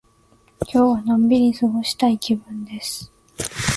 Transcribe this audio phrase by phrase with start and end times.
[0.61, 3.13] 今日はのんびり過ごしたい気分です。